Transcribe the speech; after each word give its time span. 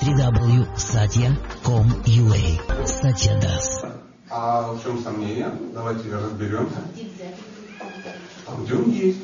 www.satya.com.ua 0.00 2.86
Satya 2.86 3.36
Das. 3.38 3.84
А 4.30 4.72
в 4.72 4.82
чем 4.82 4.98
сомнение? 5.02 5.52
Давайте 5.74 6.10
разберемся. 6.14 6.80
А 8.46 8.56
где 8.62 8.74
он 8.74 8.90
есть? 8.90 9.18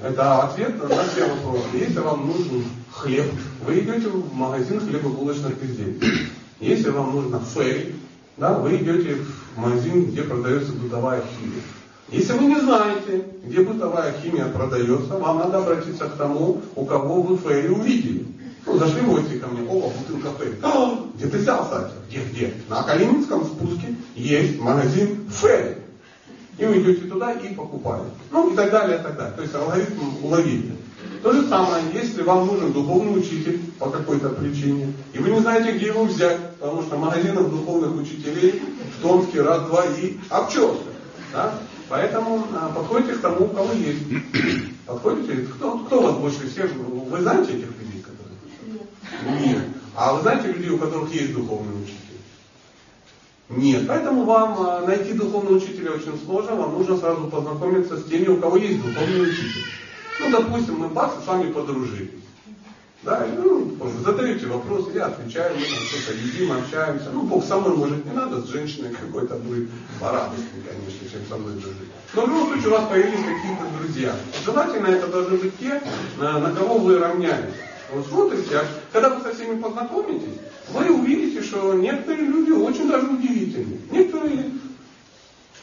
Это 0.00 0.44
ответ 0.44 0.80
на 0.80 1.02
все 1.04 1.26
вопросы. 1.26 1.66
Если 1.74 1.98
вам 1.98 2.28
нужен 2.28 2.64
хлеб, 2.92 3.32
вы 3.66 3.80
идете 3.80 4.08
в 4.08 4.32
магазин 4.32 4.78
хлебобулочных 4.78 5.60
изделий. 5.60 6.28
Если 6.60 6.90
вам 6.90 7.10
нужно 7.12 7.40
фейри, 7.40 7.96
да, 8.36 8.54
вы 8.58 8.76
идете 8.76 9.16
в 9.56 9.58
магазин, 9.58 10.04
где 10.06 10.22
продается 10.22 10.70
бытовая 10.72 11.22
химия. 11.22 11.62
Если 12.10 12.32
вы 12.34 12.44
не 12.44 12.60
знаете, 12.60 13.24
где 13.44 13.62
бытовая 13.62 14.14
химия 14.22 14.46
продается, 14.46 15.18
вам 15.18 15.38
надо 15.38 15.58
обратиться 15.58 16.08
к 16.08 16.16
тому, 16.16 16.62
у 16.76 16.84
кого 16.84 17.22
вы 17.22 17.36
фейри 17.38 17.68
увидели. 17.68 18.26
Ну, 18.66 18.78
зашли 18.78 19.00
в 19.00 19.06
гости 19.10 19.38
ко 19.38 19.46
мне, 19.46 19.62
опа, 19.62 19.88
бутылка 19.88 20.32
фейри. 20.38 20.58
А, 20.62 20.98
где 21.14 21.26
ты 21.28 21.38
взял, 21.38 21.64
кстати? 21.64 21.92
Где, 22.08 22.20
где? 22.24 22.54
На 22.68 22.82
Калининском 22.82 23.44
спуске 23.44 23.94
есть 24.16 24.58
магазин 24.58 25.28
фейри. 25.30 25.78
И 26.58 26.64
вы 26.64 26.80
идете 26.80 27.06
туда 27.06 27.32
и 27.32 27.54
покупаете. 27.54 28.10
Ну 28.32 28.52
и 28.52 28.56
так 28.56 28.70
далее, 28.70 28.98
и 28.98 29.02
так 29.02 29.16
далее. 29.16 29.34
То 29.36 29.42
есть 29.42 29.54
алгоритм 29.54 30.00
уловили. 30.22 30.76
То 31.22 31.32
же 31.32 31.48
самое, 31.48 31.82
если 31.92 32.22
вам 32.22 32.46
нужен 32.46 32.72
духовный 32.72 33.18
учитель 33.18 33.60
по 33.78 33.90
какой-то 33.90 34.30
причине, 34.30 34.92
и 35.12 35.18
вы 35.18 35.30
не 35.30 35.40
знаете, 35.40 35.76
где 35.76 35.86
его 35.86 36.04
взять, 36.04 36.38
потому 36.58 36.82
что 36.82 36.96
магазинов 36.96 37.50
духовных 37.50 37.96
учителей 37.96 38.62
в 38.96 39.02
Томске 39.02 39.42
раз-два 39.42 39.84
и 39.98 40.16
обчелся. 40.28 40.82
Да? 41.32 41.54
Поэтому 41.88 42.44
а, 42.54 42.70
подходите 42.70 43.14
к 43.14 43.20
тому, 43.20 43.46
у 43.46 43.48
кого 43.48 43.72
есть. 43.72 44.02
Подходите, 44.86 45.46
кто, 45.54 45.78
кто 45.78 46.00
вас 46.00 46.16
больше 46.16 46.48
всех, 46.48 46.70
вы 46.74 47.20
знаете 47.20 47.52
этих 47.52 47.68
людей? 47.80 47.95
Нет. 49.40 49.62
А 49.94 50.14
вы 50.14 50.22
знаете 50.22 50.52
людей, 50.52 50.70
у 50.70 50.78
которых 50.78 51.12
есть 51.12 51.32
духовный 51.32 51.82
учитель? 51.82 51.96
Нет. 53.48 53.84
Поэтому 53.86 54.24
вам 54.24 54.60
а, 54.60 54.80
найти 54.86 55.12
духовного 55.12 55.56
учителя 55.56 55.92
очень 55.92 56.18
сложно, 56.24 56.56
вам 56.56 56.72
нужно 56.72 56.96
сразу 56.96 57.28
познакомиться 57.28 57.96
с 57.96 58.04
теми, 58.04 58.28
у 58.28 58.40
кого 58.40 58.56
есть 58.56 58.82
духовный 58.82 59.22
учитель. 59.22 59.64
Ну, 60.20 60.30
допустим, 60.30 60.78
мы 60.78 60.88
бац, 60.88 61.12
с 61.22 61.26
вами 61.26 61.52
подружились. 61.52 62.10
Да, 63.02 63.24
ну, 63.36 63.76
задаете 64.04 64.46
вопросы, 64.46 64.90
я 64.94 65.06
отвечаю, 65.06 65.54
мы 65.54 65.60
там 65.60 65.84
что-то 65.84 66.18
едим, 66.18 66.50
общаемся. 66.50 67.10
Ну, 67.12 67.22
Бог 67.22 67.44
со 67.44 67.56
мной, 67.58 67.76
может, 67.76 68.04
не 68.04 68.10
надо, 68.10 68.42
с 68.42 68.48
женщиной 68.48 68.90
какой-то 68.90 69.36
будет 69.36 69.68
порадостнее, 70.00 70.64
конечно, 70.66 71.08
чем 71.08 71.20
со 71.28 71.36
мной 71.36 71.52
дружить. 71.52 71.88
Но 72.14 72.22
в 72.22 72.28
любом 72.28 72.48
случае 72.48 72.68
у 72.68 72.72
вас 72.72 72.88
появились 72.88 73.20
какие-то 73.20 73.78
друзья. 73.78 74.16
Желательно 74.44 74.86
это 74.88 75.06
должны 75.06 75.36
быть 75.36 75.56
те, 75.58 75.80
на, 76.18 76.40
на 76.40 76.50
кого 76.50 76.78
вы 76.78 76.98
равнялись. 76.98 77.54
Вот 77.92 78.06
смотрите, 78.06 78.58
а 78.58 78.66
когда 78.92 79.10
вы 79.10 79.22
со 79.22 79.34
всеми 79.34 79.60
познакомитесь, 79.60 80.40
вы 80.70 80.90
увидите, 80.90 81.42
что 81.42 81.74
некоторые 81.74 82.26
люди 82.26 82.50
очень 82.50 82.88
даже 82.88 83.06
удивительны. 83.06 83.80
Некоторые 83.90 84.50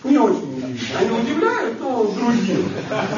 не 0.04 0.18
очень 0.18 0.58
удивительны. 0.58 0.98
Они 1.00 1.20
удивляют, 1.20 1.80
но 1.80 2.06
другим. 2.06 2.70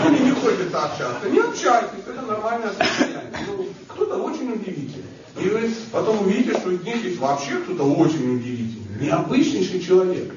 Или 0.10 0.24
не 0.24 0.32
хочется 0.32 0.86
общаться. 0.86 1.30
Не 1.30 1.40
общайтесь, 1.40 2.04
это 2.08 2.22
нормальное 2.22 2.70
состояние. 2.70 3.32
Ну, 3.48 3.68
кто-то 3.88 4.18
очень 4.18 4.52
удивительный. 4.52 5.06
И 5.40 5.50
вы 5.50 5.72
потом 5.92 6.22
увидите, 6.22 6.58
что 6.58 6.74
здесь 6.74 7.04
есть 7.04 7.20
вообще 7.20 7.58
кто-то 7.58 7.84
очень 7.84 8.38
удивительный. 8.38 9.06
Необычнейший 9.06 9.82
человек. 9.82 10.34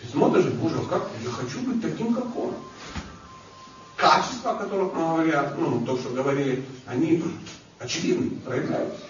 Ты 0.00 0.08
смотришь, 0.08 0.46
боже, 0.46 0.76
как 0.90 1.08
я 1.24 1.30
хочу 1.30 1.60
быть 1.60 1.80
таким, 1.80 2.12
как 2.12 2.36
он. 2.36 2.54
Качества, 3.96 4.50
о 4.50 4.54
которых 4.54 4.92
мы 4.94 5.00
говорят, 5.00 5.56
ну, 5.58 5.80
то, 5.86 5.96
что 5.96 6.10
говорили, 6.10 6.64
они 6.86 7.22
очевидны, 7.82 8.30
проявляются. 8.44 9.00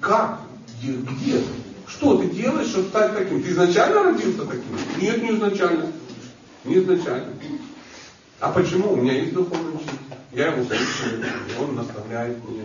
Как? 0.00 0.40
Где? 0.80 0.92
где? 0.92 1.42
Что 1.86 2.18
ты 2.18 2.28
делаешь, 2.28 2.68
чтобы 2.68 2.88
стать 2.88 3.14
таким? 3.16 3.42
Ты 3.42 3.50
изначально 3.50 4.04
родился 4.04 4.44
таким? 4.44 4.78
Нет, 5.00 5.22
не 5.22 5.30
изначально. 5.30 5.92
Не 6.64 6.78
изначально. 6.78 7.32
А 8.40 8.52
почему? 8.52 8.92
У 8.92 8.96
меня 8.96 9.14
есть 9.14 9.32
духовный 9.32 9.74
учитель. 9.74 9.98
Я 10.32 10.48
его 10.48 10.64
слушаю, 10.64 11.24
он 11.60 11.74
наставляет 11.74 12.36
меня. 12.48 12.64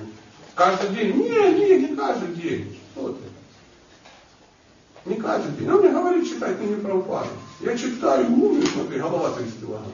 Каждый 0.53 0.89
день? 0.89 1.15
Нет, 1.15 1.57
нет, 1.57 1.89
не 1.89 1.95
каждый 1.95 2.35
день. 2.35 2.79
Что 2.91 3.13
ты? 3.13 5.09
Не 5.09 5.15
каждый 5.15 5.51
день. 5.57 5.69
Он 5.71 5.79
мне 5.79 5.89
говорит 5.89 6.27
читать 6.27 6.59
не 6.61 6.75
про 6.75 6.93
упаду. 6.93 7.29
Я 7.61 7.77
читаю, 7.77 8.27
умный, 8.27 8.67
смотри, 8.67 8.99
голова 8.99 9.31
30 9.31 9.59
килограмм. 9.59 9.91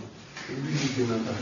Убедительно 0.50 1.19
так. 1.19 1.35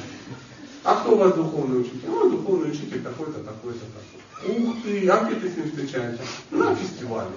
А 0.83 0.95
кто 0.95 1.13
у 1.13 1.17
вас 1.17 1.33
духовный 1.33 1.81
учитель? 1.81 2.07
Ну, 2.07 2.29
духовный 2.29 2.71
учитель 2.71 3.01
такой-то, 3.01 3.39
такой-то, 3.43 3.79
такой. 3.79 4.57
Ух 4.57 4.75
ты, 4.83 5.07
а 5.09 5.25
где 5.25 5.35
ты 5.35 5.51
с 5.51 5.57
ним 5.57 5.69
встречаешься? 5.69 6.21
На 6.51 6.75
фестивале. 6.75 7.31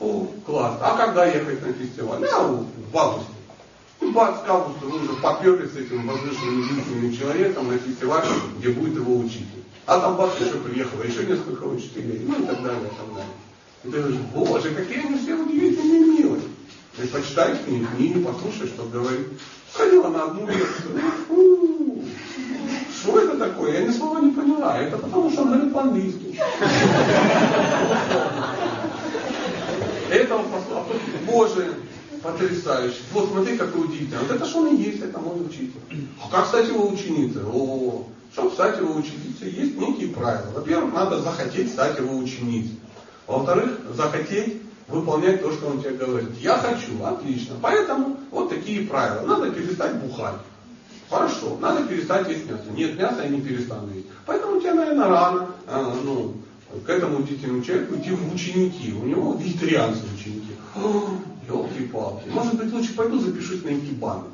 О, 0.00 0.26
класс. 0.44 0.78
А 0.80 0.96
когда 0.96 1.26
ехать 1.26 1.64
на 1.64 1.72
фестиваль? 1.72 2.24
А, 2.32 2.42
в 2.42 2.96
августе. 2.96 3.32
Ну, 4.00 4.10
бац, 4.10 4.34
августа 4.48 4.86
вы 4.86 4.98
уже 4.98 5.12
поперли 5.22 5.66
с 5.68 5.76
этим 5.76 6.08
возвышенным 6.08 6.62
единственным 6.62 7.16
человеком 7.16 7.68
на 7.68 7.78
фестиваль, 7.78 8.26
где 8.58 8.70
будет 8.70 8.96
его 8.96 9.16
учитель. 9.16 9.62
А 9.86 10.00
там 10.00 10.16
бац, 10.16 10.32
еще 10.40 10.58
приехало, 10.58 11.02
еще 11.04 11.24
несколько 11.24 11.64
учителей, 11.64 12.26
ну 12.26 12.42
и 12.42 12.46
так 12.46 12.62
далее, 12.62 12.82
и 12.82 12.96
так 12.96 13.14
далее. 13.14 13.32
И 13.84 13.90
ты 13.90 13.98
говоришь, 13.98 14.20
боже, 14.34 14.74
какие 14.74 15.06
они 15.06 15.18
все 15.18 15.34
удивительные 15.34 16.00
милые. 16.00 16.42
Ты 16.96 17.06
почитай 17.06 17.56
книги, 17.64 17.86
книги, 17.96 18.18
послушай, 18.24 18.66
что 18.66 18.84
говорит. 18.84 19.28
Сходила 19.72 20.08
на 20.08 20.24
одну 20.24 20.46
лекцию. 20.48 21.00
Что 23.00 23.18
это 23.20 23.36
такое? 23.38 23.72
Я 23.72 23.86
ни 23.86 23.92
слова 23.92 24.20
поняла. 24.72 24.88
Это 24.88 24.98
потому, 24.98 25.30
что 25.30 25.42
он 25.42 25.48
говорит 25.48 25.72
по-английски. 25.72 26.40
Это 30.10 30.38
послал. 30.38 30.86
Боже, 31.26 31.74
потрясающе. 32.22 32.98
Вот 33.12 33.28
смотри, 33.30 33.56
какой 33.56 33.84
удивительный. 33.84 34.20
Вот 34.20 34.30
это 34.30 34.44
что 34.46 34.58
он 34.60 34.74
и 34.74 34.82
есть, 34.82 35.02
это 35.02 35.18
мой 35.18 35.40
учитель. 35.44 35.80
А 36.22 36.30
как 36.30 36.46
стать 36.46 36.68
его 36.68 36.88
ученицей? 36.88 37.42
О, 37.44 38.04
чтобы 38.32 38.50
стать 38.52 38.78
его 38.78 38.94
ученицей, 38.94 39.50
есть 39.50 39.76
некие 39.76 40.08
правила. 40.08 40.50
Во-первых, 40.54 40.94
надо 40.94 41.20
захотеть 41.20 41.70
стать 41.70 41.98
его 41.98 42.16
ученицей. 42.16 42.78
Во-вторых, 43.26 43.78
захотеть 43.94 44.62
выполнять 44.88 45.40
то, 45.42 45.52
что 45.52 45.68
он 45.68 45.80
тебе 45.80 45.92
говорит. 45.92 46.30
Я 46.40 46.58
хочу, 46.58 47.02
отлично. 47.04 47.56
Поэтому 47.60 48.18
вот 48.30 48.50
такие 48.50 48.86
правила. 48.86 49.26
Надо 49.26 49.50
перестать 49.50 49.94
бухать. 49.96 50.36
Хорошо, 51.12 51.58
надо 51.60 51.84
перестать 51.84 52.26
есть 52.30 52.50
мясо. 52.50 52.64
Нет 52.74 52.98
мяса, 52.98 53.22
я 53.22 53.28
не 53.28 53.42
перестану 53.42 53.92
есть. 53.92 54.06
Поэтому 54.24 54.58
тебе, 54.58 54.72
наверное, 54.72 55.08
рано 55.08 55.46
а, 55.66 55.94
ну, 56.02 56.32
к 56.86 56.88
этому 56.88 57.18
удивительному 57.18 57.62
человеку 57.62 57.96
идти 57.96 58.12
в 58.12 58.34
ученики. 58.34 58.94
У 58.94 59.04
него 59.04 59.34
вегетарианские 59.34 60.10
ученики. 60.14 60.56
Елки-палки. 61.48 62.30
Может 62.30 62.54
быть, 62.54 62.72
лучше 62.72 62.94
пойду 62.94 63.18
запишусь 63.18 63.62
на 63.62 63.74
икебаны. 63.74 64.24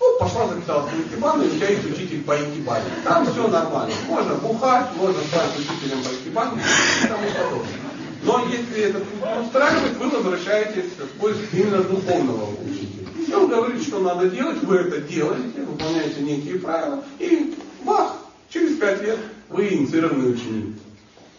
Ну, 0.00 0.18
пошла 0.18 0.48
записалась 0.48 0.90
на 0.90 1.02
икебаны, 1.02 1.42
и 1.42 1.48
у 1.48 1.50
тебя 1.50 1.68
есть 1.68 1.84
учитель 1.84 2.22
по 2.22 2.32
икебане. 2.32 2.86
Там 3.04 3.26
все 3.26 3.46
нормально. 3.48 3.94
Можно 4.08 4.34
бухать, 4.36 4.86
можно 4.96 5.20
стать 5.24 5.50
учителем 5.58 6.02
по 6.02 6.08
икебане 6.14 6.62
и 7.04 7.08
тому 7.08 7.26
подобное. 7.28 7.92
Но 8.24 8.46
если 8.48 8.84
это 8.84 9.02
устраивает, 9.38 9.98
вы 9.98 10.08
возвращаетесь 10.08 10.92
в 10.92 11.20
поиск 11.20 11.40
именно 11.52 11.82
духовного 11.82 12.52
учителя. 12.64 13.02
И 13.32 13.34
он 13.34 13.48
говорит, 13.48 13.82
что 13.82 13.98
надо 14.00 14.28
делать, 14.28 14.62
вы 14.62 14.76
это 14.76 15.00
делаете, 15.00 15.60
выполняете 15.82 16.20
некие 16.22 16.58
правила, 16.58 17.02
и 17.18 17.56
бах, 17.84 18.16
через 18.48 18.78
пять 18.78 19.02
лет 19.02 19.18
вы 19.48 19.68
инициированный 19.68 20.32
ученик. 20.32 20.76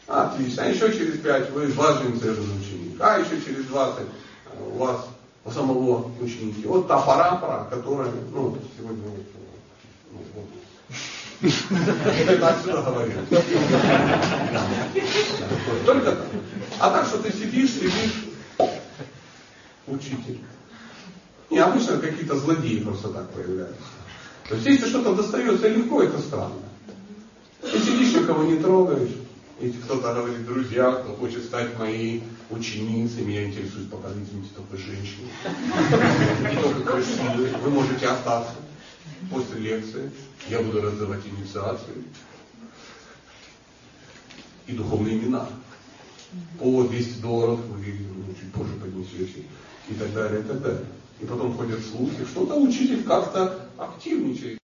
Отлично. 0.08 0.64
А 0.64 0.66
еще 0.68 0.94
через 0.94 1.20
пять 1.20 1.50
вы 1.52 1.68
ваш 1.68 2.02
инициированный 2.04 2.60
ученик. 2.60 3.00
А 3.00 3.20
еще 3.20 3.42
через 3.42 3.66
20 3.66 4.06
у 4.74 4.78
вас 4.78 5.08
у 5.46 5.52
самого 5.52 6.12
ученики. 6.22 6.66
Вот 6.66 6.88
та 6.88 7.00
пара, 7.00 7.68
которая, 7.70 8.12
ну, 8.32 8.58
сегодня 8.78 9.04
вот, 10.12 10.26
вот, 10.34 10.46
это 12.30 12.50
отсюда 12.50 12.82
говорил. 12.82 13.20
Только. 15.86 16.18
А 16.80 16.90
так, 16.90 17.08
что 17.08 17.18
ты 17.20 17.32
сидишь, 17.32 17.72
сидишь, 17.72 18.26
учитель. 19.88 20.40
И 21.50 21.58
обычно 21.58 21.98
какие-то 21.98 22.38
злодеи 22.38 22.80
просто 22.80 23.10
так 23.10 23.30
появляются. 23.32 23.84
То 24.50 24.56
есть, 24.56 24.66
если 24.66 24.88
что-то 24.88 25.16
достается 25.16 25.68
легко, 25.68 26.04
это 26.04 26.20
странно. 26.20 26.56
Ты 27.62 27.80
сидишь, 27.80 28.14
никого 28.14 28.44
не 28.44 28.58
трогаешь. 28.58 29.12
Если 29.62 29.80
кто-то 29.82 30.14
говорит, 30.14 30.46
друзья, 30.46 30.92
кто 30.92 31.14
хочет 31.16 31.46
стать 31.46 31.78
моей 31.80 32.24
ученицей, 32.50 33.24
меня 33.24 33.46
интересует 33.46 33.90
пока, 33.90 34.10
извините, 34.10 34.50
только 34.56 34.78
женщины. 34.78 35.30
И 36.52 36.62
только 36.62 36.82
красивые. 36.82 37.56
Вы 37.64 37.70
можете 37.70 38.08
остаться 38.08 38.56
после 39.30 39.60
лекции 39.60 40.12
я 40.50 40.62
буду 40.62 40.82
раздавать 40.82 41.22
инициацию 41.26 42.04
и 44.68 44.74
духовные 44.74 45.18
имена. 45.18 45.48
По 46.60 46.84
200 46.84 47.22
долларов 47.22 47.60
вы 47.68 47.86
чуть 47.86 48.52
позже 48.54 48.74
поднесете 48.74 49.44
и 49.90 49.94
так 49.94 50.14
далее, 50.14 50.42
и 50.42 50.44
так 50.44 50.62
далее. 50.62 50.86
И 51.24 51.26
потом 51.26 51.54
ходят 51.54 51.80
слухи, 51.80 52.26
что-то 52.26 52.56
учитель 52.56 53.02
как-то 53.04 53.70
активничает. 53.78 54.60